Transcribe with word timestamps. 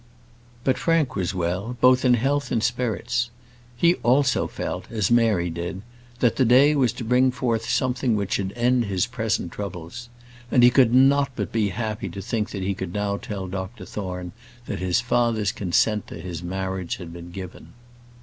But 0.63 0.79
Frank 0.79 1.15
was 1.15 1.35
well; 1.35 1.77
both 1.79 2.03
in 2.03 2.15
health 2.15 2.51
and 2.51 2.63
spirits. 2.63 3.29
He 3.77 3.93
also 4.01 4.47
felt 4.47 4.89
as 4.91 5.11
Mary 5.11 5.51
did, 5.51 5.83
that 6.21 6.37
the 6.37 6.43
day 6.43 6.73
was 6.75 6.91
to 6.93 7.03
bring 7.03 7.29
forth 7.29 7.69
something 7.69 8.15
which 8.15 8.33
should 8.33 8.51
end 8.55 8.85
his 8.85 9.05
present 9.05 9.51
troubles; 9.51 10.09
and 10.49 10.63
he 10.63 10.71
could 10.71 10.91
not 10.91 11.29
but 11.35 11.51
be 11.51 11.69
happy 11.69 12.09
to 12.09 12.21
think 12.23 12.49
that 12.49 12.63
he 12.63 12.73
could 12.73 12.93
now 12.95 13.17
tell 13.17 13.45
Dr 13.45 13.85
Thorne 13.85 14.31
that 14.65 14.79
his 14.79 14.99
father's 15.01 15.51
consent 15.51 16.07
to 16.07 16.19
his 16.19 16.41
marriage 16.41 16.95
had 16.95 17.13
been 17.13 17.29
given. 17.29 17.73